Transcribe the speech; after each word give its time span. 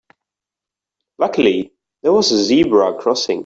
Luckily 1.19 1.73
there 2.01 2.11
was 2.11 2.31
a 2.31 2.37
zebra 2.43 2.95
crossing. 2.99 3.39